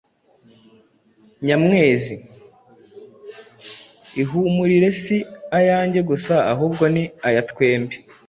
Nyamwezi: 1.45 2.15
Ihumurire 4.21 4.89
si 5.01 5.17
ayange 5.57 5.99
gusa 6.09 6.33
ahubwo 6.53 6.83
ni 6.93 7.03
aya 7.27 7.41
twembi! 7.49 7.95